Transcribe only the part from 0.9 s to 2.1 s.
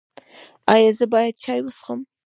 زه باید چای وڅښم؟